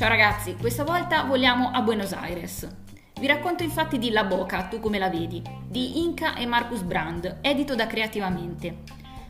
[0.00, 2.66] Ciao ragazzi, questa volta vogliamo a Buenos Aires.
[3.20, 7.40] Vi racconto infatti di La Boca, tu come la vedi, di Inca e Marcus Brand,
[7.42, 8.78] edito da Creativamente.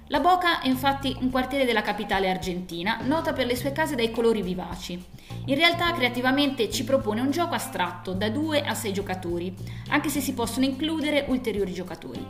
[0.07, 4.13] La Boca è infatti un quartiere della capitale argentina, nota per le sue case dai
[4.13, 5.05] colori vivaci.
[5.47, 9.53] In realtà creativamente ci propone un gioco astratto da 2 a 6 giocatori,
[9.89, 12.25] anche se si possono includere ulteriori giocatori.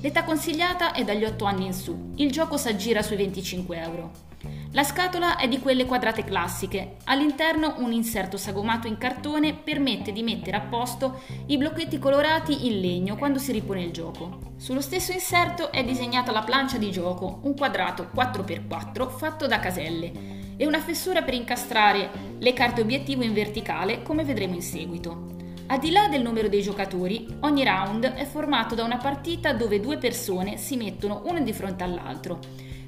[0.00, 4.32] L'età consigliata è dagli 8 anni in su, il gioco si aggira sui 25 euro.
[4.72, 6.96] La scatola è di quelle quadrate classiche.
[7.04, 12.80] All'interno un inserto sagomato in cartone permette di mettere a posto i blocchetti colorati in
[12.80, 14.38] legno quando si ripone il gioco.
[14.56, 20.12] Sullo stesso inserto è disegnata la plancia di gioco, un quadrato 4x4 fatto da caselle
[20.56, 25.32] e una fessura per incastrare le carte obiettivo in verticale come vedremo in seguito.
[25.66, 29.80] Al di là del numero dei giocatori, ogni round è formato da una partita dove
[29.80, 32.40] due persone si mettono uno di fronte all'altro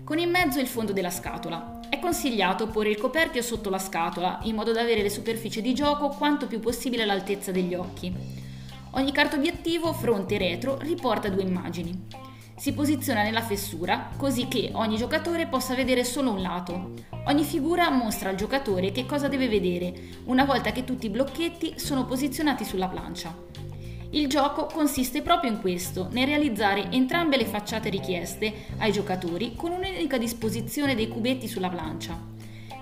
[0.06, 1.80] con in mezzo il fondo della scatola.
[1.88, 5.74] È consigliato porre il coperchio sotto la scatola in modo da avere le superfici di
[5.74, 8.14] gioco quanto più possibile all'altezza degli occhi.
[8.92, 12.06] Ogni carta obiettivo, fronte e retro, riporta due immagini.
[12.56, 16.92] Si posiziona nella fessura così che ogni giocatore possa vedere solo un lato.
[17.24, 19.92] Ogni figura mostra al giocatore che cosa deve vedere
[20.26, 23.34] una volta che tutti i blocchetti sono posizionati sulla plancia.
[24.10, 29.72] Il gioco consiste proprio in questo, nel realizzare entrambe le facciate richieste ai giocatori con
[29.72, 32.34] un'unica disposizione dei cubetti sulla plancia.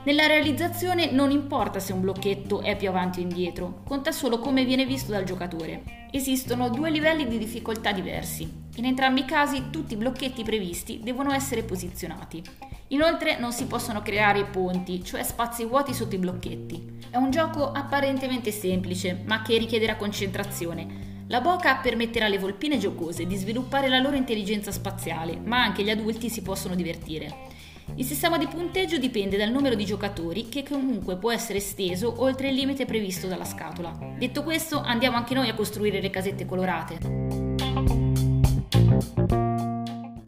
[0.04, 4.66] Nella realizzazione non importa se un blocchetto è più avanti o indietro, conta solo come
[4.66, 6.08] viene visto dal giocatore.
[6.10, 8.46] Esistono due livelli di difficoltà diversi.
[8.76, 12.42] In entrambi i casi tutti i blocchetti previsti devono essere posizionati.
[12.88, 16.98] Inoltre non si possono creare ponti, cioè spazi vuoti sotto i blocchetti.
[17.08, 23.26] È un gioco apparentemente semplice, ma che richiederà concentrazione, la Boca permetterà alle volpine giocose
[23.26, 27.52] di sviluppare la loro intelligenza spaziale, ma anche gli adulti si possono divertire.
[27.96, 32.48] Il sistema di punteggio dipende dal numero di giocatori che comunque può essere esteso oltre
[32.48, 33.96] il limite previsto dalla scatola.
[34.18, 36.98] Detto questo, andiamo anche noi a costruire le casette colorate.